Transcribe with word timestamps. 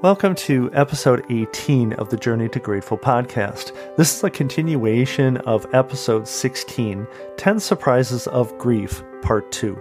Welcome 0.00 0.36
to 0.36 0.70
episode 0.74 1.26
18 1.28 1.94
of 1.94 2.08
the 2.08 2.16
Journey 2.16 2.48
to 2.50 2.60
Grateful 2.60 2.96
podcast. 2.96 3.72
This 3.96 4.16
is 4.16 4.22
a 4.22 4.30
continuation 4.30 5.38
of 5.38 5.66
episode 5.74 6.28
16 6.28 7.04
10 7.36 7.58
Surprises 7.58 8.28
of 8.28 8.56
Grief, 8.58 9.02
Part 9.22 9.50
2. 9.50 9.76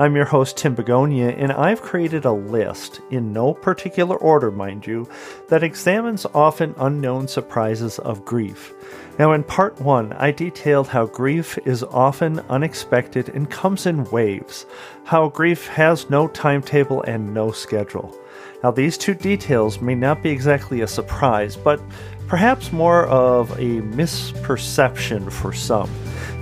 I'm 0.00 0.16
your 0.16 0.24
host, 0.24 0.56
Tim 0.56 0.74
Begonia, 0.74 1.28
and 1.28 1.52
I've 1.52 1.82
created 1.82 2.24
a 2.24 2.32
list, 2.32 3.00
in 3.12 3.32
no 3.32 3.54
particular 3.54 4.16
order, 4.16 4.50
mind 4.50 4.88
you, 4.88 5.08
that 5.46 5.62
examines 5.62 6.26
often 6.34 6.74
unknown 6.76 7.28
surprises 7.28 8.00
of 8.00 8.24
grief. 8.24 8.74
Now, 9.20 9.30
in 9.34 9.44
part 9.44 9.80
one, 9.80 10.12
I 10.14 10.32
detailed 10.32 10.88
how 10.88 11.06
grief 11.06 11.56
is 11.64 11.84
often 11.84 12.40
unexpected 12.48 13.28
and 13.28 13.48
comes 13.48 13.86
in 13.86 14.02
waves, 14.10 14.66
how 15.04 15.28
grief 15.28 15.68
has 15.68 16.10
no 16.10 16.26
timetable 16.26 17.02
and 17.02 17.32
no 17.32 17.52
schedule. 17.52 18.19
Now, 18.62 18.70
these 18.70 18.98
two 18.98 19.14
details 19.14 19.80
may 19.80 19.94
not 19.94 20.22
be 20.22 20.30
exactly 20.30 20.82
a 20.82 20.86
surprise, 20.86 21.56
but 21.56 21.80
perhaps 22.26 22.72
more 22.72 23.06
of 23.06 23.50
a 23.52 23.80
misperception 23.80 25.32
for 25.32 25.52
some. 25.52 25.88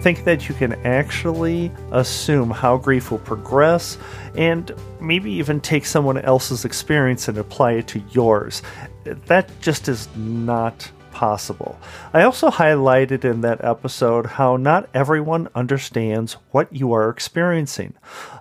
Think 0.00 0.24
that 0.24 0.48
you 0.48 0.54
can 0.54 0.74
actually 0.84 1.72
assume 1.92 2.50
how 2.50 2.76
grief 2.76 3.10
will 3.10 3.18
progress 3.18 3.98
and 4.36 4.72
maybe 5.00 5.30
even 5.32 5.60
take 5.60 5.86
someone 5.86 6.18
else's 6.18 6.64
experience 6.64 7.28
and 7.28 7.38
apply 7.38 7.72
it 7.72 7.86
to 7.88 8.02
yours. 8.10 8.62
That 9.04 9.48
just 9.60 9.88
is 9.88 10.08
not 10.16 10.90
possible. 11.18 11.76
I 12.14 12.22
also 12.22 12.48
highlighted 12.48 13.24
in 13.24 13.40
that 13.40 13.64
episode 13.64 14.26
how 14.38 14.56
not 14.56 14.88
everyone 14.94 15.48
understands 15.52 16.34
what 16.52 16.72
you 16.72 16.92
are 16.92 17.10
experiencing. 17.10 17.94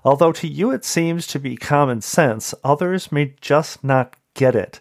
Although 0.05 0.31
to 0.33 0.47
you 0.47 0.69
it 0.69 0.85
seems 0.85 1.25
to 1.27 1.39
be 1.39 1.57
common 1.57 2.01
sense, 2.01 2.53
others 2.63 3.11
may 3.11 3.33
just 3.41 3.83
not 3.83 4.15
get 4.35 4.55
it. 4.55 4.79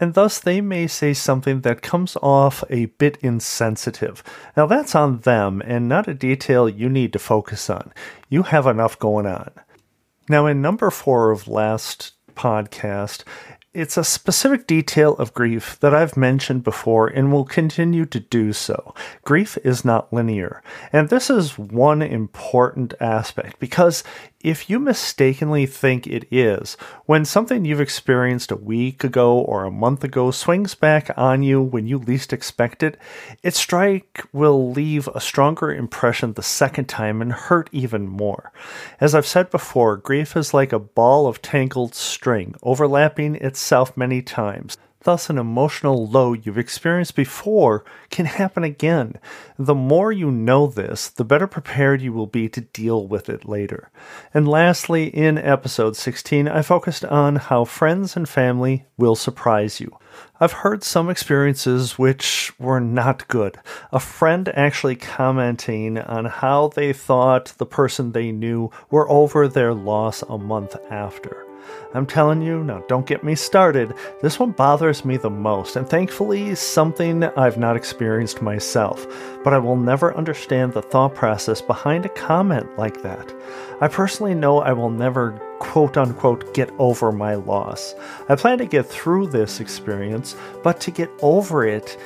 And 0.00 0.14
thus 0.14 0.40
they 0.40 0.62
may 0.62 0.86
say 0.86 1.12
something 1.12 1.60
that 1.60 1.82
comes 1.82 2.16
off 2.22 2.64
a 2.70 2.86
bit 2.86 3.18
insensitive. 3.18 4.24
Now 4.56 4.64
that's 4.64 4.94
on 4.94 5.18
them 5.18 5.62
and 5.66 5.86
not 5.86 6.08
a 6.08 6.14
detail 6.14 6.66
you 6.66 6.88
need 6.88 7.12
to 7.12 7.18
focus 7.18 7.68
on. 7.68 7.92
You 8.30 8.44
have 8.44 8.66
enough 8.66 8.98
going 8.98 9.26
on. 9.26 9.50
Now, 10.30 10.46
in 10.46 10.62
number 10.62 10.90
four 10.90 11.30
of 11.30 11.46
last 11.46 12.12
podcast, 12.34 13.24
it's 13.74 13.96
a 13.96 14.04
specific 14.04 14.66
detail 14.66 15.14
of 15.16 15.34
grief 15.34 15.78
that 15.80 15.94
I've 15.94 16.16
mentioned 16.16 16.62
before 16.62 17.08
and 17.08 17.32
will 17.32 17.44
continue 17.44 18.06
to 18.06 18.20
do 18.20 18.52
so. 18.52 18.94
Grief 19.24 19.58
is 19.64 19.84
not 19.84 20.12
linear. 20.12 20.62
And 20.92 21.08
this 21.08 21.28
is 21.28 21.58
one 21.58 22.00
important 22.00 22.94
aspect 23.00 23.58
because 23.58 24.04
if 24.44 24.68
you 24.68 24.78
mistakenly 24.78 25.64
think 25.64 26.06
it 26.06 26.28
is, 26.30 26.76
when 27.06 27.24
something 27.24 27.64
you've 27.64 27.80
experienced 27.80 28.52
a 28.52 28.56
week 28.56 29.02
ago 29.02 29.38
or 29.38 29.64
a 29.64 29.70
month 29.70 30.04
ago 30.04 30.30
swings 30.30 30.74
back 30.74 31.10
on 31.16 31.42
you 31.42 31.62
when 31.62 31.86
you 31.86 31.98
least 31.98 32.30
expect 32.30 32.82
it, 32.82 32.98
its 33.42 33.58
strike 33.58 34.22
will 34.34 34.70
leave 34.70 35.08
a 35.08 35.20
stronger 35.20 35.72
impression 35.72 36.34
the 36.34 36.42
second 36.42 36.84
time 36.84 37.22
and 37.22 37.32
hurt 37.32 37.70
even 37.72 38.06
more. 38.06 38.52
As 39.00 39.14
I've 39.14 39.26
said 39.26 39.50
before, 39.50 39.96
grief 39.96 40.36
is 40.36 40.52
like 40.52 40.74
a 40.74 40.78
ball 40.78 41.26
of 41.26 41.40
tangled 41.40 41.94
string, 41.94 42.54
overlapping 42.62 43.36
itself 43.36 43.96
many 43.96 44.20
times. 44.20 44.76
Thus, 45.04 45.28
an 45.28 45.36
emotional 45.36 46.06
low 46.06 46.32
you've 46.32 46.56
experienced 46.56 47.14
before 47.14 47.84
can 48.08 48.24
happen 48.24 48.64
again. 48.64 49.18
The 49.58 49.74
more 49.74 50.10
you 50.10 50.30
know 50.30 50.66
this, 50.66 51.10
the 51.10 51.26
better 51.26 51.46
prepared 51.46 52.00
you 52.00 52.10
will 52.10 52.26
be 52.26 52.48
to 52.48 52.62
deal 52.62 53.06
with 53.06 53.28
it 53.28 53.46
later. 53.46 53.90
And 54.32 54.48
lastly, 54.48 55.08
in 55.08 55.36
episode 55.36 55.94
16, 55.94 56.48
I 56.48 56.62
focused 56.62 57.04
on 57.04 57.36
how 57.36 57.66
friends 57.66 58.16
and 58.16 58.26
family 58.26 58.86
will 58.96 59.14
surprise 59.14 59.78
you. 59.78 59.94
I've 60.40 60.52
heard 60.52 60.82
some 60.82 61.10
experiences 61.10 61.98
which 61.98 62.52
were 62.58 62.80
not 62.80 63.28
good. 63.28 63.58
A 63.92 64.00
friend 64.00 64.48
actually 64.54 64.96
commenting 64.96 65.98
on 65.98 66.24
how 66.24 66.68
they 66.68 66.94
thought 66.94 67.52
the 67.58 67.66
person 67.66 68.12
they 68.12 68.32
knew 68.32 68.70
were 68.90 69.10
over 69.10 69.48
their 69.48 69.74
loss 69.74 70.22
a 70.22 70.38
month 70.38 70.76
after. 70.90 71.43
I'm 71.94 72.06
telling 72.06 72.42
you, 72.42 72.64
now 72.64 72.80
don't 72.88 73.06
get 73.06 73.22
me 73.24 73.34
started. 73.34 73.94
This 74.20 74.38
one 74.38 74.50
bothers 74.50 75.04
me 75.04 75.16
the 75.16 75.30
most, 75.30 75.76
and 75.76 75.88
thankfully, 75.88 76.54
something 76.54 77.24
I've 77.24 77.58
not 77.58 77.76
experienced 77.76 78.42
myself. 78.42 79.06
But 79.44 79.54
I 79.54 79.58
will 79.58 79.76
never 79.76 80.16
understand 80.16 80.72
the 80.72 80.82
thought 80.82 81.14
process 81.14 81.60
behind 81.60 82.06
a 82.06 82.10
comment 82.10 82.78
like 82.78 83.02
that. 83.02 83.32
I 83.80 83.88
personally 83.88 84.34
know 84.34 84.60
I 84.60 84.72
will 84.72 84.90
never 84.90 85.32
quote 85.60 85.96
unquote 85.96 86.52
get 86.54 86.70
over 86.78 87.12
my 87.12 87.34
loss. 87.34 87.94
I 88.28 88.36
plan 88.36 88.58
to 88.58 88.66
get 88.66 88.86
through 88.86 89.28
this 89.28 89.60
experience, 89.60 90.36
but 90.62 90.80
to 90.80 90.90
get 90.90 91.10
over 91.22 91.64
it 91.64 91.96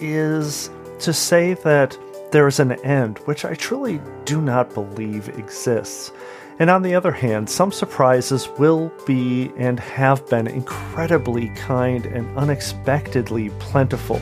is 0.00 0.70
to 1.00 1.12
say 1.12 1.54
that 1.54 1.96
there 2.32 2.48
is 2.48 2.58
an 2.60 2.72
end, 2.84 3.18
which 3.20 3.44
I 3.44 3.54
truly 3.54 4.00
do 4.24 4.40
not 4.40 4.74
believe 4.74 5.28
exists. 5.38 6.12
And 6.58 6.70
on 6.70 6.80
the 6.80 6.94
other 6.94 7.12
hand, 7.12 7.50
some 7.50 7.70
surprises 7.70 8.48
will 8.58 8.90
be 9.06 9.52
and 9.58 9.78
have 9.78 10.26
been 10.30 10.46
incredibly 10.46 11.50
kind 11.50 12.06
and 12.06 12.34
unexpectedly 12.38 13.50
plentiful. 13.58 14.20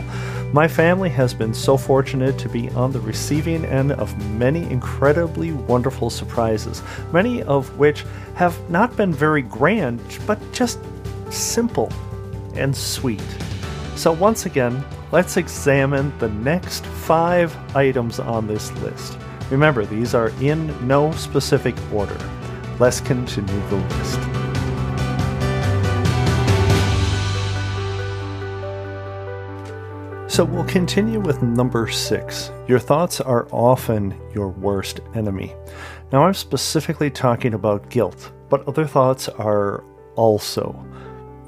My 0.52 0.66
family 0.66 1.10
has 1.10 1.32
been 1.32 1.54
so 1.54 1.76
fortunate 1.76 2.36
to 2.38 2.48
be 2.48 2.70
on 2.70 2.90
the 2.90 3.00
receiving 3.00 3.64
end 3.64 3.92
of 3.92 4.16
many 4.30 4.62
incredibly 4.70 5.52
wonderful 5.52 6.10
surprises, 6.10 6.82
many 7.12 7.42
of 7.44 7.76
which 7.78 8.04
have 8.34 8.58
not 8.68 8.96
been 8.96 9.12
very 9.12 9.42
grand, 9.42 10.00
but 10.26 10.38
just 10.52 10.80
simple 11.30 11.92
and 12.54 12.76
sweet. 12.76 13.22
So, 13.94 14.10
once 14.10 14.46
again, 14.46 14.84
let's 15.12 15.36
examine 15.36 16.16
the 16.18 16.28
next 16.28 16.84
five 16.84 17.56
items 17.76 18.18
on 18.18 18.48
this 18.48 18.72
list. 18.78 19.18
Remember, 19.50 19.84
these 19.84 20.14
are 20.14 20.28
in 20.40 20.86
no 20.86 21.12
specific 21.12 21.76
order. 21.92 22.18
Let's 22.78 23.00
continue 23.00 23.68
the 23.68 23.76
list. 23.76 24.20
So 30.34 30.42
we'll 30.42 30.64
continue 30.64 31.20
with 31.20 31.42
number 31.44 31.86
six. 31.88 32.50
Your 32.66 32.80
thoughts 32.80 33.20
are 33.20 33.46
often 33.52 34.18
your 34.34 34.48
worst 34.48 34.98
enemy. 35.14 35.54
Now, 36.10 36.24
I'm 36.24 36.34
specifically 36.34 37.08
talking 37.08 37.54
about 37.54 37.88
guilt, 37.88 38.32
but 38.48 38.66
other 38.66 38.84
thoughts 38.84 39.28
are 39.28 39.84
also 40.16 40.72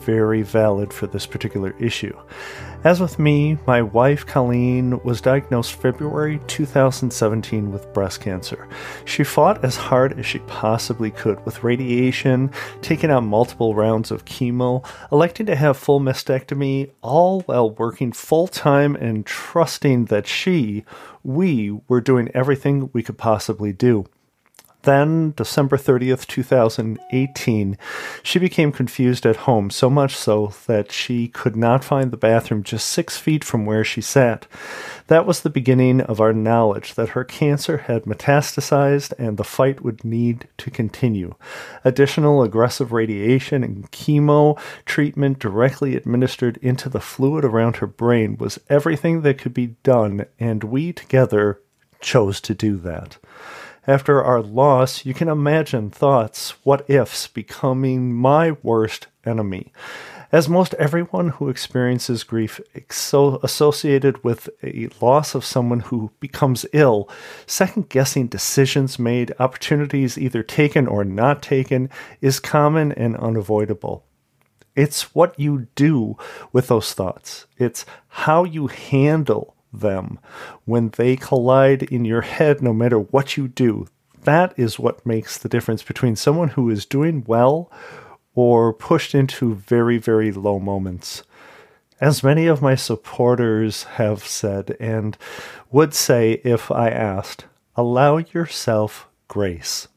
very 0.07 0.43
valid 0.43 0.93
for 0.93 1.09
this 1.09 1.27
particular 1.27 1.75
issue. 1.81 2.17
As 2.85 3.01
with 3.01 3.19
me, 3.19 3.59
my 3.67 3.83
wife 3.83 4.25
Colleen 4.25 5.03
was 5.03 5.21
diagnosed 5.21 5.75
February 5.75 6.39
2017 6.47 7.73
with 7.73 7.93
breast 7.93 8.21
cancer. 8.21 8.69
She 9.05 9.25
fought 9.25 9.65
as 9.65 9.75
hard 9.75 10.17
as 10.17 10.25
she 10.25 10.39
possibly 10.47 11.11
could 11.11 11.45
with 11.45 11.65
radiation, 11.65 12.53
taking 12.83 13.11
out 13.11 13.25
multiple 13.25 13.75
rounds 13.75 14.13
of 14.13 14.25
chemo, 14.25 14.87
electing 15.11 15.47
to 15.47 15.57
have 15.57 15.77
full 15.77 15.99
mastectomy, 15.99 16.93
all 17.03 17.41
while 17.41 17.71
working 17.71 18.13
full 18.13 18.47
time 18.47 18.95
and 18.95 19.27
trusting 19.27 20.05
that 20.05 20.29
she, 20.29 20.85
we, 21.25 21.77
were 21.89 22.01
doing 22.01 22.31
everything 22.33 22.91
we 22.93 23.03
could 23.03 23.19
possibly 23.19 23.73
do. 23.73 24.07
Then, 24.87 25.35
December 25.37 25.77
30th, 25.77 26.29
2018, 26.29 27.77
she 28.23 28.39
became 28.39 28.71
confused 28.71 29.27
at 29.27 29.35
home, 29.39 29.69
so 29.69 29.91
much 29.91 30.15
so 30.15 30.55
that 30.69 30.93
she 30.93 31.27
could 31.27 31.57
not 31.57 31.83
find 31.83 32.13
the 32.13 32.17
bathroom 32.17 32.63
just 32.63 32.87
six 32.87 33.19
feet 33.19 33.43
from 33.43 33.67
where 33.67 33.83
she 33.83 34.01
sat. 34.01 34.47
That 35.09 35.27
was 35.27 35.41
the 35.41 35.51
beginning 35.51 36.03
of 36.03 36.21
our 36.21 36.33
knowledge 36.33 36.95
that 36.95 37.11
her 37.11 37.25
cancer 37.25 37.79
had 37.79 38.05
metastasized 38.05 39.13
and 39.19 39.37
the 39.37 39.43
fight 39.43 39.83
would 39.83 40.05
need 40.05 40.47
to 40.59 40.71
continue. 40.71 41.35
Additional 41.85 42.45
aggressive 42.45 42.93
radiation 42.93 43.65
and 43.65 43.91
chemo 43.91 44.57
treatment 44.85 45.41
directly 45.41 45.97
administered 45.97 46.59
into 46.59 46.89
the 46.89 47.01
fluid 47.01 47.45
around 47.45 47.79
her 47.79 47.89
brain 47.89 48.37
was 48.37 48.61
everything 48.69 49.23
that 49.23 49.39
could 49.39 49.53
be 49.53 49.75
done, 49.83 50.27
and 50.39 50.63
we 50.63 50.93
together 50.93 51.61
chose 52.01 52.41
to 52.43 52.55
do 52.55 52.77
that. 52.77 53.19
After 53.89 54.21
our 54.23 54.43
loss, 54.43 55.07
you 55.07 55.15
can 55.15 55.29
imagine 55.29 55.91
thoughts, 55.91 56.51
what 56.65 56.89
ifs, 56.91 57.29
becoming 57.29 58.13
my 58.13 58.57
worst 58.63 59.07
enemy. 59.25 59.73
As 60.33 60.49
most 60.49 60.75
everyone 60.75 61.29
who 61.29 61.49
experiences 61.49 62.25
grief 62.25 62.61
associated 62.75 64.25
with 64.25 64.49
a 64.65 64.89
loss 65.01 65.37
of 65.37 65.45
someone 65.45 65.81
who 65.81 66.11
becomes 66.19 66.67
ill, 66.73 67.09
second 67.47 67.89
guessing 67.89 68.27
decisions 68.27 68.99
made, 68.99 69.33
opportunities 69.39 70.19
either 70.19 70.43
taken 70.43 70.89
or 70.89 71.05
not 71.05 71.41
taken, 71.41 71.89
is 72.21 72.41
common 72.41 72.91
and 72.91 73.17
unavoidable. 73.17 74.05
It's 74.75 75.15
what 75.15 75.39
you 75.39 75.69
do 75.77 76.17
with 76.53 76.67
those 76.67 76.93
thoughts, 76.93 77.47
it's 77.57 77.87
how 78.09 78.43
you 78.43 78.67
handle 78.67 79.56
them 79.81 80.19
when 80.65 80.91
they 80.91 81.17
collide 81.17 81.85
in 81.85 82.05
your 82.05 82.23
head, 82.23 82.63
no 82.63 82.73
matter 82.73 82.99
what 82.99 83.37
you 83.37 83.49
do. 83.49 83.87
That 84.25 84.55
is 84.57 84.79
what 84.79 85.07
makes 85.07 85.39
the 85.39 85.49
difference 85.49 85.83
between 85.83 86.17
someone 86.17 86.49
who 86.49 86.69
is 86.71 86.85
doing 86.85 87.25
well 87.27 87.71
or 88.35 88.73
pushed 88.73 89.15
into 89.15 89.55
very, 89.55 89.99
very 89.99 90.33
low 90.33 90.59
moments. 90.59 91.23
As 92.01 92.23
many 92.23 92.47
of 92.47 92.61
my 92.61 92.75
supporters 92.75 93.85
have 93.85 94.27
said 94.27 94.77
and 94.79 95.17
would 95.71 95.95
say 95.95 96.41
if 96.45 96.71
I 96.71 96.91
asked, 96.91 97.47
allow 97.75 98.19
yourself 98.19 99.09
grace. 99.29 99.89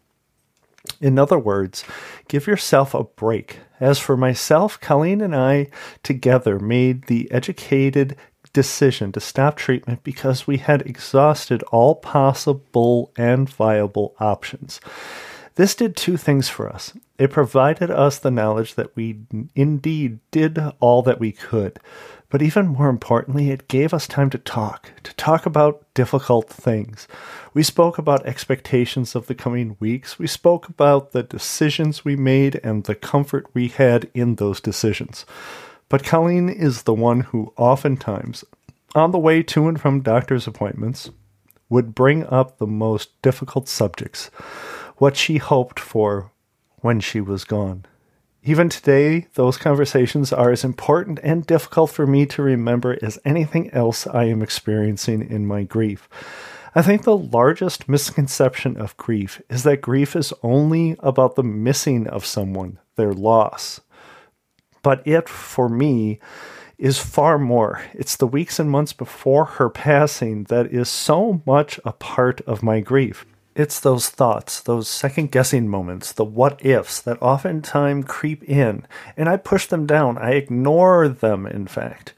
In 1.02 1.20
other 1.20 1.38
words, 1.38 1.84
give 2.28 2.48
yourself 2.48 2.94
a 2.94 3.04
break. 3.04 3.60
As 3.80 4.00
for 4.00 4.18
myself, 4.18 4.80
Colleen 4.80 5.22
and 5.22 5.36
I 5.36 5.68
together 6.04 6.60
made 6.60 7.04
the 7.04 7.30
educated 7.32 8.16
decision 8.60 9.10
to 9.14 9.22
stop 9.22 9.56
treatment 9.56 10.04
because 10.04 10.46
we 10.46 10.58
had 10.58 10.82
exhausted 10.82 11.64
all 11.72 11.96
possible 11.96 13.10
and 13.18 13.50
viable 13.50 14.14
options. 14.20 14.82
This 15.56 15.76
did 15.76 15.96
two 15.96 16.18
things 16.18 16.50
for 16.50 16.68
us. 16.68 16.92
It 17.18 17.32
provided 17.32 17.90
us 17.90 18.20
the 18.20 18.30
knowledge 18.30 18.76
that 18.76 18.94
we 18.98 19.22
indeed 19.56 20.20
did 20.32 20.60
all 20.82 21.02
that 21.04 21.22
we 21.22 21.32
could, 21.32 21.80
but 22.30 22.42
even 22.42 22.68
more 22.68 22.90
importantly, 22.90 23.50
it 23.50 23.70
gave 23.70 23.94
us 23.94 24.10
time 24.10 24.30
to 24.32 24.38
talk, 24.38 24.92
to 25.04 25.14
talk 25.16 25.46
about 25.46 25.86
difficult 25.94 26.50
things. 26.50 27.08
We 27.54 27.64
spoke 27.64 27.98
about 27.98 28.26
expectations 28.26 29.16
of 29.16 29.28
the 29.28 29.36
coming 29.36 29.78
weeks. 29.80 30.20
We 30.20 30.28
spoke 30.28 30.68
about 30.68 31.14
the 31.14 31.24
decisions 31.24 32.04
we 32.04 32.18
made 32.18 32.60
and 32.62 32.84
the 32.84 32.96
comfort 32.96 33.48
we 33.54 33.70
had 33.70 34.10
in 34.14 34.36
those 34.36 34.60
decisions. 34.60 35.26
But 35.90 36.04
Colleen 36.04 36.50
is 36.50 36.84
the 36.84 36.94
one 36.94 37.22
who 37.22 37.52
oftentimes, 37.58 38.46
on 38.94 39.12
the 39.12 39.18
way 39.18 39.42
to 39.44 39.68
and 39.68 39.82
from 39.82 40.02
doctor's 40.02 40.46
appointments, 40.46 41.10
would 41.68 41.96
bring 41.96 42.26
up 42.28 42.58
the 42.58 42.68
most 42.68 43.20
difficult 43.22 43.68
subjects 43.68 44.28
what 44.98 45.18
she 45.18 45.38
hoped 45.38 45.80
for 45.80 46.32
when 46.82 47.00
she 47.00 47.22
was 47.22 47.44
gone. 47.44 47.86
Even 48.44 48.70
today, 48.70 49.28
those 49.34 49.58
conversations 49.58 50.32
are 50.32 50.52
as 50.52 50.64
important 50.64 51.20
and 51.24 51.46
difficult 51.46 51.90
for 51.90 52.08
me 52.08 52.26
to 52.26 52.42
remember 52.42 52.98
as 53.02 53.20
anything 53.26 53.70
else 53.72 54.08
I 54.08 54.26
am 54.26 54.42
experiencing 54.42 55.30
in 55.30 55.46
my 55.46 55.64
grief. 55.64 56.08
I 56.76 56.82
think 56.82 57.04
the 57.04 57.18
largest 57.18 57.90
misconception 57.90 58.78
of 58.78 58.96
grief 58.96 59.42
is 59.50 59.64
that 59.64 59.82
grief 59.82 60.16
is 60.16 60.34
only 60.44 60.96
about 61.00 61.36
the 61.36 61.44
missing 61.44 62.08
of 62.08 62.26
someone, 62.26 62.80
their 62.96 63.14
loss. 63.14 63.82
But 64.82 65.06
it, 65.06 65.28
for 65.28 65.70
me, 65.70 66.20
is 66.78 67.00
far 67.00 67.38
more. 67.38 67.84
It's 67.94 68.16
the 68.16 68.28
weeks 68.28 68.60
and 68.60 68.70
months 68.70 68.94
before 68.94 69.46
her 69.46 69.70
passing 69.70 70.46
that 70.46 70.68
is 70.68 70.88
so 70.88 71.42
much 71.46 71.80
a 71.84 71.92
part 71.92 72.42
of 72.42 72.64
my 72.64 72.80
grief. 72.80 73.26
It's 73.56 73.80
those 73.82 74.08
thoughts, 74.08 74.62
those 74.62 74.88
second 74.88 75.32
guessing 75.32 75.68
moments, 75.68 76.14
the 76.14 76.24
what 76.24 76.64
ifs 76.66 77.02
that 77.02 77.22
oftentimes 77.22 78.06
creep 78.08 78.44
in, 78.44 78.88
and 79.18 79.28
I 79.28 79.36
push 79.36 79.66
them 79.66 79.86
down. 79.86 80.18
I 80.18 80.32
ignore 80.32 81.10
them, 81.10 81.46
in 81.46 81.68
fact. 81.68 82.14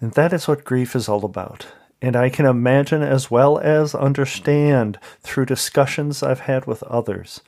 And 0.00 0.12
that 0.12 0.34
is 0.34 0.46
what 0.46 0.64
grief 0.64 0.94
is 0.94 1.08
all 1.08 1.24
about. 1.24 1.66
And 2.02 2.16
I 2.16 2.28
can 2.28 2.44
imagine 2.44 3.02
as 3.02 3.30
well 3.30 3.58
as 3.58 3.94
understand 3.94 4.98
through 5.20 5.46
discussions 5.46 6.22
I've 6.22 6.40
had 6.40 6.66
with 6.66 6.82
others 6.82 7.40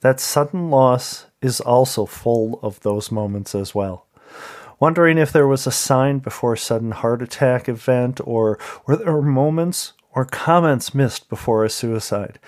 that 0.00 0.20
sudden 0.20 0.70
loss 0.70 1.26
is 1.40 1.60
also 1.60 2.06
full 2.06 2.58
of 2.62 2.80
those 2.80 3.10
moments 3.10 3.54
as 3.54 3.74
well. 3.74 4.06
Wondering 4.80 5.18
if 5.18 5.32
there 5.32 5.46
was 5.46 5.66
a 5.66 5.72
sign 5.72 6.18
before 6.18 6.52
a 6.52 6.58
sudden 6.58 6.92
heart 6.92 7.22
attack 7.22 7.68
event, 7.68 8.20
or 8.24 8.58
were 8.86 8.96
there 8.96 9.20
moments 9.20 9.92
or 10.12 10.24
comments 10.24 10.94
missed 10.94 11.28
before 11.28 11.64
a 11.64 11.70
suicide. 11.70 12.38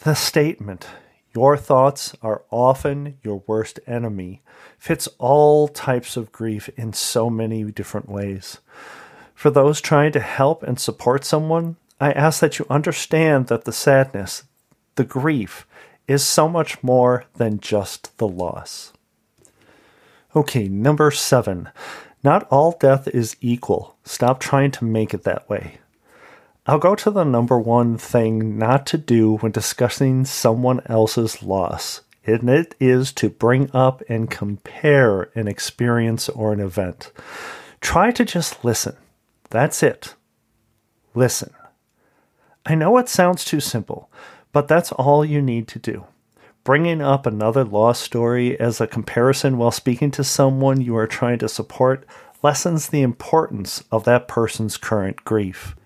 The 0.00 0.14
statement, 0.14 0.86
your 1.34 1.56
thoughts 1.56 2.16
are 2.22 2.42
often 2.50 3.18
your 3.22 3.42
worst 3.46 3.78
enemy, 3.86 4.42
fits 4.78 5.08
all 5.18 5.68
types 5.68 6.16
of 6.16 6.32
grief 6.32 6.68
in 6.76 6.92
so 6.92 7.28
many 7.30 7.64
different 7.64 8.08
ways. 8.08 8.58
For 9.34 9.50
those 9.50 9.80
trying 9.80 10.12
to 10.12 10.20
help 10.20 10.62
and 10.62 10.80
support 10.80 11.24
someone, 11.24 11.76
I 12.00 12.12
ask 12.12 12.40
that 12.40 12.58
you 12.58 12.66
understand 12.68 13.46
that 13.48 13.64
the 13.64 13.72
sadness, 13.72 14.44
the 14.96 15.04
grief, 15.04 15.66
is 16.08 16.24
so 16.24 16.48
much 16.48 16.82
more 16.82 17.24
than 17.34 17.60
just 17.60 18.16
the 18.18 18.28
loss. 18.28 18.92
Okay, 20.34 20.68
number 20.68 21.10
seven. 21.10 21.70
Not 22.22 22.46
all 22.50 22.76
death 22.78 23.08
is 23.08 23.36
equal. 23.40 23.96
Stop 24.04 24.40
trying 24.40 24.70
to 24.72 24.84
make 24.84 25.14
it 25.14 25.22
that 25.24 25.48
way. 25.48 25.78
I'll 26.66 26.78
go 26.78 26.96
to 26.96 27.10
the 27.10 27.24
number 27.24 27.58
one 27.58 27.96
thing 27.96 28.58
not 28.58 28.86
to 28.86 28.98
do 28.98 29.36
when 29.36 29.52
discussing 29.52 30.24
someone 30.24 30.80
else's 30.86 31.42
loss, 31.42 32.00
and 32.24 32.50
it 32.50 32.74
is 32.80 33.12
to 33.14 33.30
bring 33.30 33.70
up 33.72 34.02
and 34.08 34.28
compare 34.28 35.30
an 35.36 35.46
experience 35.46 36.28
or 36.28 36.52
an 36.52 36.58
event. 36.60 37.12
Try 37.80 38.10
to 38.10 38.24
just 38.24 38.64
listen. 38.64 38.96
That's 39.50 39.82
it. 39.82 40.16
Listen. 41.14 41.54
I 42.64 42.74
know 42.74 42.98
it 42.98 43.08
sounds 43.08 43.44
too 43.44 43.60
simple, 43.60 44.10
but 44.56 44.68
that's 44.68 44.90
all 44.92 45.22
you 45.22 45.42
need 45.42 45.68
to 45.68 45.78
do. 45.78 46.06
Bringing 46.64 47.02
up 47.02 47.26
another 47.26 47.62
loss 47.62 48.00
story 48.00 48.58
as 48.58 48.80
a 48.80 48.86
comparison 48.86 49.58
while 49.58 49.70
speaking 49.70 50.10
to 50.12 50.24
someone 50.24 50.80
you 50.80 50.96
are 50.96 51.06
trying 51.06 51.38
to 51.40 51.48
support 51.50 52.06
lessens 52.42 52.88
the 52.88 53.02
importance 53.02 53.84
of 53.92 54.04
that 54.04 54.28
person's 54.28 54.78
current 54.78 55.22
grief. 55.26 55.76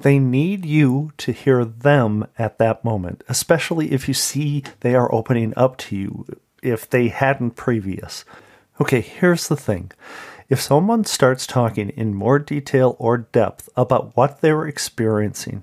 They 0.00 0.18
need 0.18 0.66
you 0.66 1.12
to 1.18 1.30
hear 1.30 1.64
them 1.64 2.26
at 2.36 2.58
that 2.58 2.84
moment, 2.84 3.22
especially 3.28 3.92
if 3.92 4.08
you 4.08 4.14
see 4.14 4.64
they 4.80 4.96
are 4.96 5.14
opening 5.14 5.54
up 5.56 5.76
to 5.76 5.94
you 5.94 6.26
if 6.60 6.90
they 6.90 7.06
hadn't 7.10 7.52
previous. 7.52 8.24
Okay, 8.80 9.00
here's 9.00 9.46
the 9.46 9.56
thing. 9.56 9.92
If 10.48 10.60
someone 10.60 11.04
starts 11.04 11.46
talking 11.46 11.90
in 11.90 12.16
more 12.16 12.40
detail 12.40 12.96
or 12.98 13.16
depth 13.16 13.68
about 13.76 14.16
what 14.16 14.40
they're 14.40 14.66
experiencing, 14.66 15.62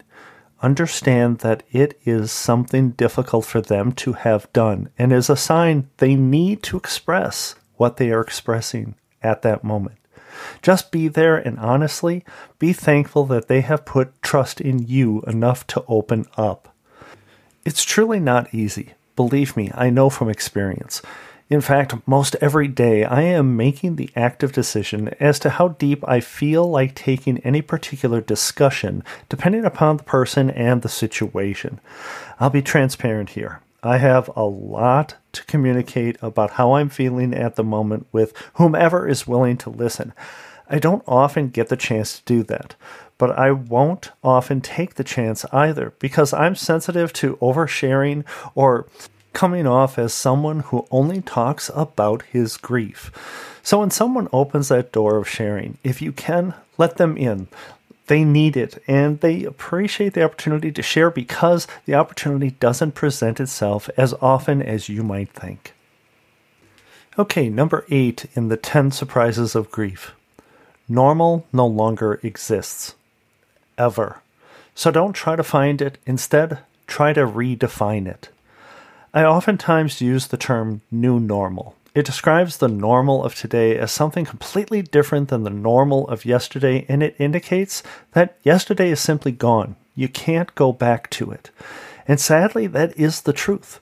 understand 0.65 1.39
that 1.39 1.61
it 1.71 1.97
is 2.05 2.31
something 2.31 2.89
difficult 2.91 3.45
for 3.45 3.61
them 3.61 3.91
to 3.91 4.13
have 4.13 4.51
done 4.51 4.89
and 4.97 5.13
is 5.13 5.29
a 5.29 5.37
sign 5.37 5.87
they 5.97 6.15
need 6.15 6.63
to 6.63 6.75
express 6.75 7.53
what 7.77 7.97
they 7.97 8.09
are 8.09 8.21
expressing 8.21 8.95
at 9.21 9.43
that 9.43 9.63
moment. 9.63 9.97
Just 10.63 10.91
be 10.91 11.07
there 11.07 11.37
and 11.37 11.59
honestly 11.59 12.25
be 12.57 12.73
thankful 12.73 13.25
that 13.27 13.47
they 13.47 13.61
have 13.61 13.85
put 13.85 14.19
trust 14.23 14.59
in 14.59 14.79
you 14.79 15.21
enough 15.27 15.67
to 15.67 15.85
open 15.87 16.25
up. 16.35 16.73
It's 17.63 17.83
truly 17.83 18.19
not 18.19 18.53
easy. 18.53 18.95
Believe 19.15 19.55
me, 19.55 19.71
I 19.75 19.91
know 19.91 20.09
from 20.09 20.29
experience. 20.29 21.01
In 21.47 21.61
fact, 21.61 21.93
most 22.07 22.35
every 22.41 22.67
day 22.67 23.03
I 23.03 23.21
am 23.21 23.55
making 23.55 23.97
the 23.97 24.09
active 24.15 24.51
decision 24.51 25.09
as 25.19 25.37
to 25.39 25.51
how 25.51 25.69
deep 25.69 26.03
I 26.07 26.19
feel 26.19 26.67
like 26.67 26.95
taking 26.95 27.37
any 27.39 27.61
particular 27.61 28.19
discussion, 28.19 29.03
depending 29.29 29.63
upon 29.63 29.97
the 29.97 30.03
person 30.03 30.49
and 30.49 30.81
the 30.81 30.89
situation. 30.89 31.79
I'll 32.39 32.49
be 32.49 32.63
transparent 32.63 33.31
here. 33.31 33.61
I 33.83 33.97
have 33.99 34.31
a 34.35 34.43
lot 34.43 35.17
to 35.33 35.45
communicate 35.45 36.17
about 36.19 36.51
how 36.51 36.73
I'm 36.73 36.89
feeling 36.89 37.35
at 37.35 37.55
the 37.55 37.63
moment 37.63 38.07
with 38.11 38.33
whomever 38.55 39.07
is 39.07 39.27
willing 39.27 39.57
to 39.57 39.69
listen. 39.69 40.13
I 40.67 40.79
don't 40.79 41.03
often 41.07 41.49
get 41.49 41.69
the 41.69 41.77
chance 41.77 42.17
to 42.17 42.25
do 42.25 42.41
that, 42.43 42.73
but 43.19 43.37
I 43.37 43.51
won't 43.51 44.11
often 44.23 44.61
take 44.61 44.95
the 44.95 45.03
chance 45.03 45.45
either 45.53 45.93
because 45.99 46.33
I'm 46.33 46.55
sensitive 46.55 47.13
to 47.13 47.37
oversharing 47.37 48.23
or 48.55 48.87
coming 49.35 49.67
off 49.67 49.99
as 49.99 50.13
someone 50.13 50.61
who 50.61 50.87
only 50.89 51.21
talks 51.21 51.69
about 51.75 52.23
his 52.23 52.57
grief. 52.57 53.11
So 53.61 53.81
when 53.81 53.91
someone 53.91 54.29
opens 54.33 54.69
that 54.69 54.91
door 54.91 55.17
of 55.17 55.29
sharing, 55.29 55.77
if 55.83 56.01
you 56.01 56.11
can, 56.11 56.55
let 56.77 56.97
them 56.97 57.17
in. 57.17 57.47
They 58.07 58.23
need 58.23 58.55
it 58.55 58.81
and 58.87 59.19
they 59.19 59.43
appreciate 59.43 60.13
the 60.13 60.23
opportunity 60.23 60.71
to 60.71 60.81
share 60.81 61.11
because 61.11 61.67
the 61.85 61.95
opportunity 61.95 62.51
doesn't 62.51 62.93
present 62.93 63.39
itself 63.39 63.89
as 63.97 64.13
often 64.21 64.61
as 64.61 64.89
you 64.89 65.03
might 65.03 65.31
think. 65.31 65.73
Okay, 67.17 67.49
number 67.49 67.85
eight 67.89 68.25
in 68.35 68.49
the 68.49 68.57
10 68.57 68.91
surprises 68.91 69.55
of 69.55 69.71
grief. 69.71 70.13
Normal 70.87 71.45
no 71.51 71.65
longer 71.65 72.19
exists. 72.23 72.95
Ever. 73.77 74.21
So 74.75 74.91
don't 74.91 75.13
try 75.13 75.35
to 75.35 75.43
find 75.43 75.81
it. 75.81 75.97
Instead, 76.05 76.59
try 76.87 77.11
to 77.13 77.25
redefine 77.25 78.07
it. 78.07 78.29
I 79.15 79.23
oftentimes 79.23 80.01
use 80.01 80.27
the 80.27 80.35
term 80.35 80.81
new 80.91 81.21
normal. 81.21 81.77
It 81.93 82.05
describes 82.05 82.57
the 82.57 82.67
normal 82.67 83.23
of 83.23 83.33
today 83.33 83.77
as 83.77 83.89
something 83.89 84.25
completely 84.25 84.81
different 84.81 85.29
than 85.29 85.43
the 85.43 85.49
normal 85.49 86.05
of 86.09 86.25
yesterday, 86.25 86.85
and 86.89 87.01
it 87.01 87.15
indicates 87.17 87.81
that 88.11 88.37
yesterday 88.43 88.89
is 88.89 88.99
simply 88.99 89.31
gone. 89.31 89.77
You 89.95 90.09
can't 90.09 90.53
go 90.55 90.73
back 90.73 91.09
to 91.11 91.31
it. 91.31 91.49
And 92.05 92.19
sadly, 92.19 92.67
that 92.67 92.99
is 92.99 93.21
the 93.21 93.31
truth. 93.31 93.79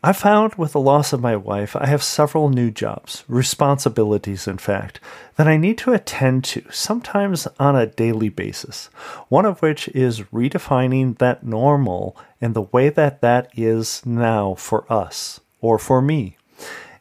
I 0.00 0.12
found 0.12 0.54
with 0.54 0.72
the 0.72 0.80
loss 0.80 1.12
of 1.12 1.20
my 1.20 1.34
wife, 1.34 1.74
I 1.74 1.86
have 1.86 2.04
several 2.04 2.50
new 2.50 2.70
jobs, 2.70 3.24
responsibilities, 3.26 4.46
in 4.46 4.58
fact, 4.58 5.00
that 5.34 5.48
I 5.48 5.56
need 5.56 5.76
to 5.78 5.92
attend 5.92 6.44
to, 6.44 6.62
sometimes 6.70 7.48
on 7.58 7.74
a 7.74 7.86
daily 7.86 8.28
basis. 8.28 8.90
One 9.28 9.44
of 9.44 9.60
which 9.60 9.88
is 9.88 10.20
redefining 10.32 11.18
that 11.18 11.44
normal 11.44 12.16
and 12.40 12.54
the 12.54 12.62
way 12.62 12.90
that 12.90 13.20
that 13.22 13.50
is 13.56 14.06
now 14.06 14.54
for 14.54 14.90
us 14.92 15.40
or 15.60 15.80
for 15.80 16.00
me. 16.00 16.36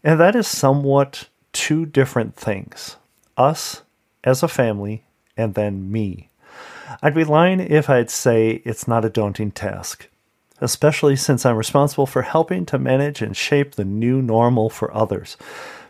And 0.03 0.19
that 0.19 0.35
is 0.35 0.47
somewhat 0.47 1.29
two 1.53 1.85
different 1.85 2.35
things 2.35 2.97
us 3.37 3.83
as 4.23 4.41
a 4.41 4.47
family, 4.47 5.03
and 5.37 5.53
then 5.53 5.91
me. 5.91 6.29
I'd 7.03 7.13
be 7.13 7.23
lying 7.23 7.59
if 7.59 7.91
I'd 7.91 8.09
say 8.09 8.63
it's 8.65 8.87
not 8.87 9.05
a 9.05 9.09
daunting 9.09 9.51
task, 9.51 10.09
especially 10.61 11.15
since 11.15 11.45
I'm 11.45 11.55
responsible 11.55 12.05
for 12.05 12.21
helping 12.23 12.65
to 12.67 12.79
manage 12.79 13.21
and 13.21 13.35
shape 13.35 13.75
the 13.75 13.85
new 13.85 14.21
normal 14.21 14.69
for 14.69 14.93
others. 14.93 15.37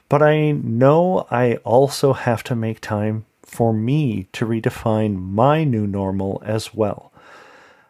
But 0.09 0.21
I 0.21 0.51
know 0.51 1.27
I 1.29 1.55
also 1.57 2.13
have 2.13 2.43
to 2.45 2.55
make 2.55 2.79
time 2.79 3.25
for 3.43 3.73
me 3.73 4.27
to 4.33 4.45
redefine 4.45 5.21
my 5.21 5.63
new 5.63 5.87
normal 5.87 6.41
as 6.45 6.73
well. 6.73 7.11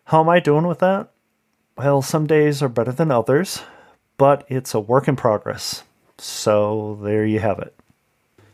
How 0.05 0.22
am 0.22 0.29
I 0.29 0.39
doing 0.39 0.67
with 0.67 0.79
that? 0.79 1.10
Well, 1.77 2.01
some 2.01 2.25
days 2.25 2.63
are 2.63 2.69
better 2.69 2.91
than 2.91 3.12
others, 3.12 3.63
but 4.17 4.46
it's 4.48 4.74
a 4.74 4.79
work 4.79 5.07
in 5.07 5.15
progress. 5.15 5.84
So 6.17 7.00
there 7.03 7.25
you 7.25 7.39
have 7.39 7.60
it. 7.60 7.75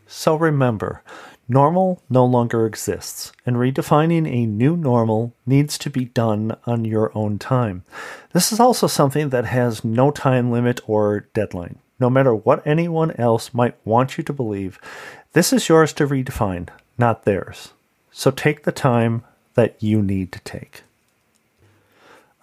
So 0.07 0.35
remember, 0.35 1.01
normal 1.47 2.01
no 2.09 2.25
longer 2.25 2.65
exists, 2.65 3.31
and 3.45 3.57
redefining 3.57 4.27
a 4.27 4.45
new 4.45 4.75
normal 4.75 5.33
needs 5.45 5.77
to 5.77 5.89
be 5.89 6.05
done 6.05 6.55
on 6.65 6.85
your 6.85 7.11
own 7.15 7.39
time. 7.39 7.83
This 8.31 8.51
is 8.51 8.59
also 8.59 8.87
something 8.87 9.29
that 9.29 9.45
has 9.45 9.83
no 9.83 10.11
time 10.11 10.51
limit 10.51 10.81
or 10.87 11.21
deadline. 11.33 11.79
No 11.99 12.09
matter 12.09 12.33
what 12.33 12.65
anyone 12.65 13.11
else 13.11 13.53
might 13.53 13.75
want 13.85 14.17
you 14.17 14.23
to 14.23 14.33
believe, 14.33 14.79
this 15.33 15.53
is 15.53 15.69
yours 15.69 15.93
to 15.93 16.07
redefine, 16.07 16.69
not 16.97 17.23
theirs. 17.23 17.73
So 18.11 18.31
take 18.31 18.63
the 18.63 18.71
time 18.71 19.23
that 19.53 19.81
you 19.81 20.01
need 20.01 20.31
to 20.31 20.39
take. 20.41 20.83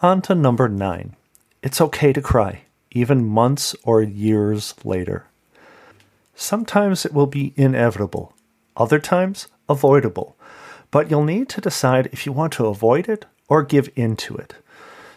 On 0.02 0.22
to 0.22 0.34
number 0.34 0.68
nine. 0.68 1.16
It's 1.62 1.80
okay 1.80 2.12
to 2.12 2.22
cry, 2.22 2.62
even 2.90 3.24
months 3.24 3.76
or 3.82 4.02
years 4.02 4.74
later. 4.84 5.26
Sometimes 6.34 7.04
it 7.04 7.12
will 7.12 7.26
be 7.26 7.52
inevitable, 7.56 8.32
other 8.80 8.98
times 8.98 9.46
avoidable, 9.68 10.36
but 10.90 11.10
you'll 11.10 11.24
need 11.24 11.48
to 11.50 11.60
decide 11.60 12.08
if 12.12 12.26
you 12.26 12.32
want 12.32 12.52
to 12.54 12.66
avoid 12.66 13.08
it 13.08 13.26
or 13.48 13.62
give 13.62 13.90
in 13.94 14.16
to 14.16 14.36
it. 14.36 14.54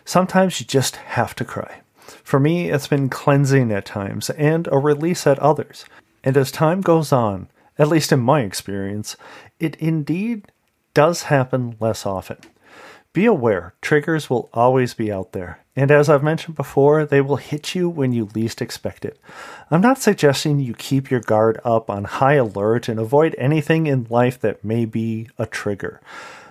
Sometimes 0.05 0.59
you 0.59 0.65
just 0.65 0.97
have 0.97 1.33
to 1.35 1.45
cry. 1.45 1.81
For 2.23 2.39
me, 2.39 2.69
it's 2.69 2.87
been 2.87 3.09
cleansing 3.09 3.71
at 3.71 3.85
times 3.85 4.29
and 4.31 4.67
a 4.71 4.77
release 4.77 5.25
at 5.25 5.39
others. 5.39 5.85
And 6.23 6.35
as 6.35 6.51
time 6.51 6.81
goes 6.81 7.11
on, 7.11 7.49
at 7.79 7.87
least 7.87 8.11
in 8.11 8.19
my 8.19 8.41
experience, 8.41 9.15
it 9.59 9.75
indeed 9.77 10.51
does 10.93 11.23
happen 11.23 11.75
less 11.79 12.05
often. 12.05 12.37
Be 13.13 13.27
aware, 13.27 13.75
triggers 13.79 14.27
will 14.27 14.49
always 14.53 14.95
be 14.95 15.11
out 15.11 15.33
there. 15.33 15.59
And 15.75 15.91
as 15.91 16.09
I've 16.09 16.23
mentioned 16.23 16.55
before, 16.55 17.05
they 17.05 17.21
will 17.21 17.35
hit 17.35 17.75
you 17.75 17.87
when 17.87 18.11
you 18.11 18.27
least 18.33 18.59
expect 18.59 19.05
it. 19.05 19.19
I'm 19.69 19.81
not 19.81 20.01
suggesting 20.01 20.59
you 20.59 20.73
keep 20.73 21.11
your 21.11 21.19
guard 21.19 21.59
up 21.63 21.91
on 21.91 22.05
high 22.05 22.35
alert 22.35 22.89
and 22.89 22.99
avoid 22.99 23.35
anything 23.37 23.85
in 23.85 24.07
life 24.09 24.39
that 24.41 24.65
may 24.65 24.85
be 24.85 25.29
a 25.37 25.45
trigger. 25.45 26.01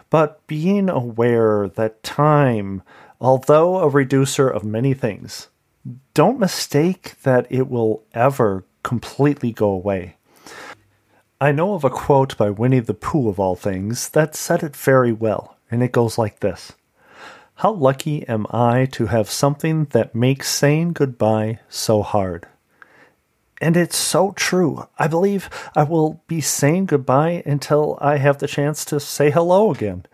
But 0.08 0.46
being 0.46 0.88
aware 0.88 1.68
that 1.68 2.04
time, 2.04 2.82
although 3.20 3.78
a 3.78 3.88
reducer 3.88 4.48
of 4.48 4.64
many 4.64 4.94
things, 4.94 5.48
don't 6.14 6.38
mistake 6.38 7.20
that 7.24 7.48
it 7.50 7.68
will 7.68 8.04
ever 8.14 8.64
completely 8.84 9.50
go 9.50 9.68
away. 9.68 10.14
I 11.40 11.50
know 11.50 11.74
of 11.74 11.82
a 11.82 11.90
quote 11.90 12.36
by 12.36 12.50
Winnie 12.50 12.78
the 12.78 12.94
Pooh, 12.94 13.28
of 13.28 13.40
all 13.40 13.56
things, 13.56 14.08
that 14.10 14.36
said 14.36 14.62
it 14.62 14.76
very 14.76 15.12
well 15.12 15.56
and 15.72 15.82
it 15.82 15.90
goes 15.90 16.18
like 16.18 16.40
this 16.40 16.72
How 17.56 17.72
lucky 17.72 18.28
am 18.28 18.46
I 18.50 18.86
to 18.92 19.06
have 19.06 19.30
something 19.30 19.86
that 19.86 20.14
makes 20.14 20.48
saying 20.48 20.92
goodbye 20.92 21.58
so 21.68 22.02
hard? 22.02 22.46
And 23.60 23.76
it's 23.76 23.96
so 23.96 24.32
true. 24.32 24.88
I 24.98 25.06
believe 25.06 25.48
I 25.74 25.84
will 25.84 26.20
be 26.26 26.40
saying 26.40 26.86
goodbye 26.86 27.42
until 27.46 27.96
I 28.00 28.16
have 28.18 28.38
the 28.38 28.48
chance 28.48 28.84
to 28.86 28.98
say 29.00 29.30
hello 29.30 29.70
again. 29.70 30.04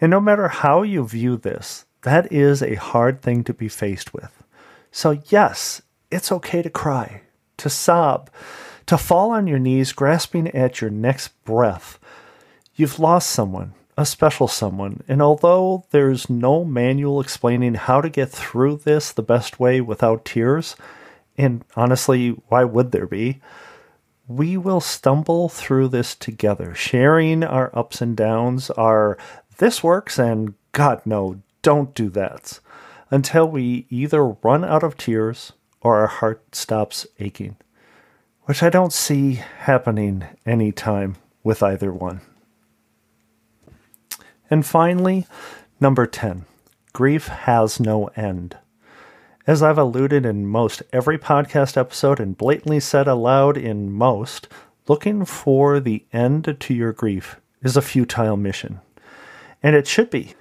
And 0.00 0.10
no 0.10 0.20
matter 0.20 0.48
how 0.48 0.82
you 0.82 1.06
view 1.06 1.36
this, 1.36 1.86
that 2.02 2.30
is 2.30 2.62
a 2.62 2.74
hard 2.74 3.22
thing 3.22 3.42
to 3.44 3.54
be 3.54 3.68
faced 3.68 4.12
with. 4.12 4.42
So, 4.92 5.20
yes, 5.28 5.80
it's 6.10 6.30
okay 6.30 6.60
to 6.62 6.70
cry, 6.70 7.22
to 7.56 7.70
sob, 7.70 8.30
to 8.86 8.98
fall 8.98 9.30
on 9.30 9.46
your 9.46 9.58
knees, 9.58 9.92
grasping 9.92 10.48
at 10.48 10.80
your 10.80 10.90
next 10.90 11.28
breath. 11.44 11.98
You've 12.74 12.98
lost 12.98 13.30
someone, 13.30 13.74
a 14.00 14.06
special 14.06 14.48
someone. 14.48 15.02
And 15.08 15.20
although 15.20 15.84
there's 15.90 16.30
no 16.30 16.64
manual 16.64 17.20
explaining 17.20 17.74
how 17.74 18.00
to 18.00 18.08
get 18.08 18.30
through 18.30 18.78
this 18.78 19.12
the 19.12 19.22
best 19.22 19.60
way 19.60 19.82
without 19.82 20.24
tears, 20.24 20.74
and 21.36 21.62
honestly, 21.76 22.30
why 22.48 22.64
would 22.64 22.92
there 22.92 23.06
be? 23.06 23.42
We 24.26 24.56
will 24.56 24.80
stumble 24.80 25.50
through 25.50 25.88
this 25.88 26.14
together, 26.14 26.74
sharing 26.74 27.44
our 27.44 27.70
ups 27.76 28.00
and 28.00 28.16
downs, 28.16 28.70
our 28.70 29.18
this 29.58 29.82
works 29.82 30.18
and 30.18 30.54
God, 30.72 31.02
no, 31.04 31.42
don't 31.60 31.94
do 31.94 32.08
that, 32.08 32.58
until 33.10 33.46
we 33.46 33.86
either 33.90 34.28
run 34.28 34.64
out 34.64 34.82
of 34.82 34.96
tears 34.96 35.52
or 35.82 35.96
our 35.96 36.06
heart 36.06 36.54
stops 36.56 37.06
aching, 37.18 37.56
which 38.44 38.62
I 38.62 38.70
don't 38.70 38.94
see 38.94 39.34
happening 39.34 40.24
anytime 40.46 41.16
with 41.44 41.62
either 41.62 41.92
one. 41.92 42.22
And 44.50 44.66
finally, 44.66 45.26
number 45.78 46.06
10 46.06 46.44
grief 46.92 47.28
has 47.28 47.78
no 47.78 48.08
end. 48.16 48.56
As 49.46 49.62
I've 49.62 49.78
alluded 49.78 50.26
in 50.26 50.46
most 50.46 50.82
every 50.92 51.18
podcast 51.18 51.76
episode 51.76 52.18
and 52.18 52.36
blatantly 52.36 52.80
said 52.80 53.06
aloud 53.06 53.56
in 53.56 53.92
most, 53.92 54.48
looking 54.88 55.24
for 55.24 55.78
the 55.78 56.04
end 56.12 56.56
to 56.58 56.74
your 56.74 56.92
grief 56.92 57.40
is 57.62 57.76
a 57.76 57.82
futile 57.82 58.36
mission. 58.36 58.80
And 59.62 59.76
it 59.76 59.86
should 59.86 60.10
be. 60.10 60.34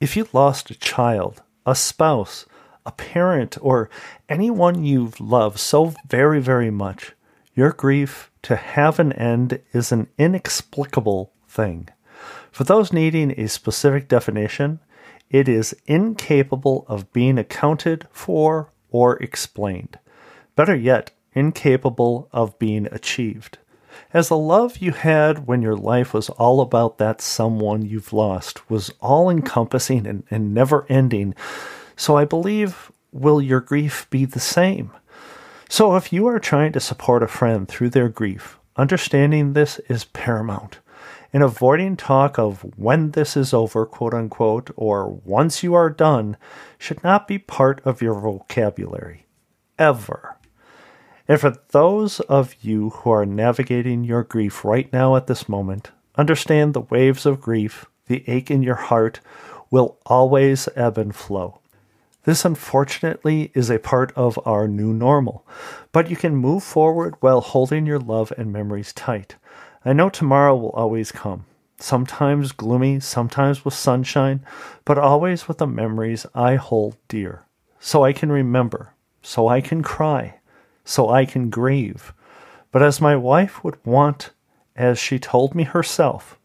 If 0.00 0.16
you 0.16 0.26
lost 0.32 0.70
a 0.70 0.78
child, 0.78 1.42
a 1.64 1.76
spouse, 1.76 2.46
a 2.84 2.90
parent, 2.90 3.56
or 3.60 3.88
anyone 4.28 4.84
you've 4.84 5.20
loved 5.20 5.58
so 5.60 5.94
very, 6.08 6.40
very 6.40 6.70
much, 6.70 7.12
your 7.54 7.70
grief 7.70 8.30
to 8.42 8.56
have 8.56 8.98
an 8.98 9.12
end 9.12 9.60
is 9.72 9.92
an 9.92 10.08
inexplicable 10.18 11.32
thing. 11.46 11.88
For 12.52 12.64
those 12.64 12.92
needing 12.92 13.32
a 13.40 13.48
specific 13.48 14.08
definition, 14.08 14.78
it 15.30 15.48
is 15.48 15.74
incapable 15.86 16.84
of 16.86 17.10
being 17.10 17.38
accounted 17.38 18.06
for 18.12 18.70
or 18.90 19.16
explained. 19.16 19.98
Better 20.54 20.76
yet, 20.76 21.12
incapable 21.32 22.28
of 22.30 22.58
being 22.58 22.86
achieved. 22.92 23.56
As 24.12 24.28
the 24.28 24.36
love 24.36 24.78
you 24.78 24.92
had 24.92 25.46
when 25.46 25.62
your 25.62 25.76
life 25.76 26.12
was 26.12 26.28
all 26.28 26.60
about 26.60 26.98
that 26.98 27.22
someone 27.22 27.86
you've 27.86 28.12
lost 28.12 28.68
was 28.68 28.92
all 29.00 29.30
encompassing 29.30 30.06
and, 30.06 30.24
and 30.30 30.52
never 30.52 30.84
ending, 30.90 31.34
so 31.96 32.18
I 32.18 32.26
believe 32.26 32.92
will 33.12 33.40
your 33.40 33.60
grief 33.60 34.06
be 34.10 34.26
the 34.26 34.40
same? 34.40 34.90
So 35.70 35.96
if 35.96 36.12
you 36.12 36.26
are 36.26 36.38
trying 36.38 36.72
to 36.72 36.80
support 36.80 37.22
a 37.22 37.28
friend 37.28 37.66
through 37.66 37.90
their 37.90 38.10
grief, 38.10 38.58
understanding 38.76 39.54
this 39.54 39.78
is 39.88 40.04
paramount 40.04 40.80
and 41.32 41.42
avoiding 41.42 41.96
talk 41.96 42.38
of 42.38 42.62
when 42.76 43.12
this 43.12 43.36
is 43.36 43.54
over, 43.54 43.86
quote 43.86 44.14
unquote, 44.14 44.70
or 44.76 45.08
once 45.08 45.62
you 45.62 45.74
are 45.74 45.90
done 45.90 46.36
should 46.78 47.02
not 47.02 47.26
be 47.26 47.38
part 47.38 47.80
of 47.84 48.02
your 48.02 48.18
vocabulary. 48.20 49.26
Ever. 49.78 50.36
And 51.26 51.40
for 51.40 51.56
those 51.70 52.20
of 52.20 52.54
you 52.60 52.90
who 52.90 53.10
are 53.10 53.24
navigating 53.24 54.04
your 54.04 54.22
grief 54.22 54.64
right 54.64 54.92
now 54.92 55.16
at 55.16 55.26
this 55.26 55.48
moment, 55.48 55.90
understand 56.16 56.74
the 56.74 56.80
waves 56.80 57.24
of 57.24 57.40
grief, 57.40 57.86
the 58.06 58.24
ache 58.28 58.50
in 58.50 58.62
your 58.62 58.74
heart, 58.74 59.20
will 59.70 59.98
always 60.04 60.68
ebb 60.76 60.98
and 60.98 61.14
flow. 61.14 61.60
This, 62.24 62.44
unfortunately, 62.44 63.50
is 63.54 63.70
a 63.70 63.78
part 63.78 64.12
of 64.14 64.38
our 64.46 64.68
new 64.68 64.92
normal, 64.92 65.44
but 65.90 66.08
you 66.08 66.16
can 66.16 66.36
move 66.36 66.62
forward 66.62 67.16
while 67.20 67.40
holding 67.40 67.86
your 67.86 67.98
love 67.98 68.32
and 68.36 68.52
memories 68.52 68.92
tight. 68.92 69.36
I 69.84 69.92
know 69.92 70.08
tomorrow 70.08 70.54
will 70.54 70.70
always 70.70 71.10
come, 71.10 71.44
sometimes 71.78 72.52
gloomy, 72.52 73.00
sometimes 73.00 73.64
with 73.64 73.74
sunshine, 73.74 74.44
but 74.84 74.96
always 74.96 75.48
with 75.48 75.58
the 75.58 75.66
memories 75.66 76.24
I 76.34 76.54
hold 76.54 76.96
dear. 77.08 77.46
So 77.80 78.04
I 78.04 78.12
can 78.12 78.30
remember, 78.30 78.94
so 79.22 79.48
I 79.48 79.60
can 79.60 79.82
cry, 79.82 80.38
so 80.84 81.08
I 81.08 81.24
can 81.24 81.50
grieve. 81.50 82.12
But 82.70 82.82
as 82.82 83.00
my 83.00 83.16
wife 83.16 83.64
would 83.64 83.84
want, 83.84 84.30
as 84.76 85.00
she 85.00 85.18
told 85.18 85.54
me 85.54 85.64
herself, 85.64 86.38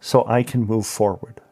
so 0.00 0.26
I 0.26 0.42
can 0.42 0.64
move 0.64 0.86
forward. 0.86 1.42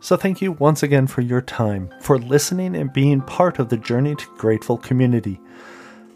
So, 0.00 0.16
thank 0.16 0.42
you 0.42 0.52
once 0.52 0.82
again 0.82 1.06
for 1.06 1.22
your 1.22 1.40
time, 1.40 1.88
for 2.02 2.18
listening 2.18 2.76
and 2.76 2.92
being 2.92 3.22
part 3.22 3.58
of 3.58 3.70
the 3.70 3.78
Journey 3.78 4.14
to 4.14 4.26
Grateful 4.36 4.76
community. 4.76 5.40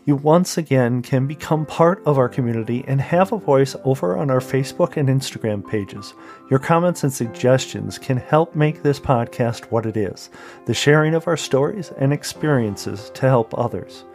You 0.08 0.16
once 0.16 0.56
again 0.56 1.02
can 1.02 1.26
become 1.26 1.66
part 1.66 2.02
of 2.06 2.16
our 2.16 2.30
community 2.30 2.82
and 2.88 2.98
have 2.98 3.30
a 3.30 3.36
voice 3.36 3.76
over 3.84 4.16
on 4.16 4.30
our 4.30 4.40
Facebook 4.40 4.96
and 4.96 5.06
Instagram 5.06 5.62
pages. 5.68 6.14
Your 6.48 6.58
comments 6.58 7.02
and 7.04 7.12
suggestions 7.12 7.98
can 7.98 8.16
help 8.16 8.54
make 8.54 8.82
this 8.82 8.98
podcast 8.98 9.70
what 9.70 9.84
it 9.84 9.98
is 9.98 10.30
the 10.64 10.72
sharing 10.72 11.14
of 11.14 11.28
our 11.28 11.36
stories 11.36 11.92
and 11.98 12.10
experiences 12.10 13.10
to 13.10 13.26
help 13.26 13.52
others. 13.58 14.06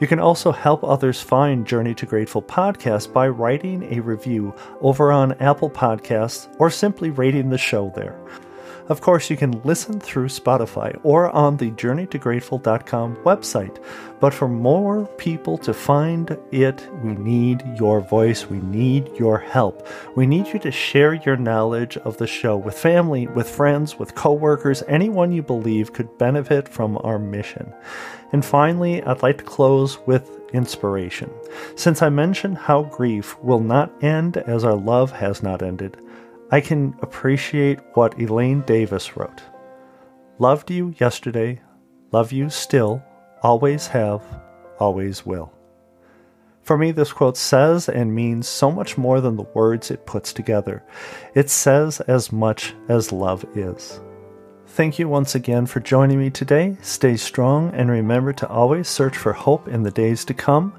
You 0.00 0.08
can 0.08 0.18
also 0.18 0.50
help 0.50 0.82
others 0.82 1.22
find 1.22 1.64
Journey 1.64 1.94
to 1.94 2.06
Grateful 2.06 2.42
podcast 2.42 3.12
by 3.12 3.28
writing 3.28 3.84
a 3.94 4.00
review 4.00 4.52
over 4.80 5.12
on 5.12 5.34
Apple 5.34 5.70
Podcasts 5.70 6.52
or 6.58 6.70
simply 6.70 7.10
rating 7.10 7.50
the 7.50 7.56
show 7.56 7.92
there. 7.94 8.18
Of 8.88 9.00
course, 9.00 9.30
you 9.30 9.36
can 9.36 9.60
listen 9.62 9.98
through 9.98 10.28
Spotify 10.28 10.98
or 11.02 11.28
on 11.30 11.56
the 11.56 11.72
journeytograteful.com 11.72 13.16
website. 13.16 13.82
But 14.20 14.32
for 14.32 14.48
more 14.48 15.06
people 15.18 15.58
to 15.58 15.74
find 15.74 16.38
it, 16.52 16.88
we 17.02 17.14
need 17.14 17.64
your 17.78 18.00
voice. 18.00 18.46
We 18.46 18.58
need 18.58 19.10
your 19.18 19.38
help. 19.38 19.86
We 20.14 20.24
need 20.24 20.46
you 20.48 20.60
to 20.60 20.70
share 20.70 21.14
your 21.14 21.36
knowledge 21.36 21.96
of 21.98 22.16
the 22.18 22.28
show 22.28 22.56
with 22.56 22.78
family, 22.78 23.26
with 23.26 23.50
friends, 23.50 23.98
with 23.98 24.14
coworkers, 24.14 24.84
anyone 24.86 25.32
you 25.32 25.42
believe 25.42 25.92
could 25.92 26.16
benefit 26.16 26.68
from 26.68 26.96
our 27.02 27.18
mission. 27.18 27.74
And 28.32 28.44
finally, 28.44 29.02
I'd 29.02 29.22
like 29.22 29.38
to 29.38 29.44
close 29.44 29.98
with 30.06 30.30
inspiration. 30.52 31.30
Since 31.74 32.02
I 32.02 32.08
mentioned 32.08 32.58
how 32.58 32.84
grief 32.84 33.36
will 33.40 33.60
not 33.60 33.92
end 34.02 34.36
as 34.36 34.64
our 34.64 34.76
love 34.76 35.10
has 35.12 35.42
not 35.42 35.62
ended, 35.62 35.96
I 36.50 36.60
can 36.60 36.94
appreciate 37.02 37.80
what 37.94 38.20
Elaine 38.20 38.62
Davis 38.62 39.16
wrote 39.16 39.42
Loved 40.38 40.70
you 40.70 40.94
yesterday, 40.98 41.60
love 42.12 42.30
you 42.30 42.50
still, 42.50 43.02
always 43.42 43.86
have, 43.88 44.22
always 44.78 45.24
will. 45.24 45.52
For 46.62 46.76
me, 46.76 46.90
this 46.90 47.12
quote 47.12 47.36
says 47.36 47.88
and 47.88 48.14
means 48.14 48.48
so 48.48 48.70
much 48.72 48.98
more 48.98 49.20
than 49.20 49.36
the 49.36 49.46
words 49.54 49.90
it 49.90 50.04
puts 50.04 50.32
together. 50.32 50.82
It 51.34 51.48
says 51.48 52.00
as 52.00 52.32
much 52.32 52.74
as 52.88 53.12
love 53.12 53.44
is. 53.56 54.00
Thank 54.66 54.98
you 54.98 55.08
once 55.08 55.36
again 55.36 55.66
for 55.66 55.78
joining 55.78 56.18
me 56.18 56.28
today. 56.28 56.76
Stay 56.82 57.16
strong 57.16 57.72
and 57.72 57.88
remember 57.88 58.32
to 58.34 58.48
always 58.48 58.88
search 58.88 59.16
for 59.16 59.32
hope 59.32 59.68
in 59.68 59.84
the 59.84 59.92
days 59.92 60.24
to 60.24 60.34
come. 60.34 60.72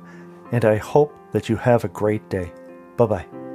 And 0.52 0.66
I 0.66 0.76
hope 0.76 1.16
that 1.32 1.48
you 1.48 1.56
have 1.56 1.86
a 1.86 1.90
great 1.90 2.30
day. 2.30 2.52
Bye 2.98 3.06
bye. 3.06 3.47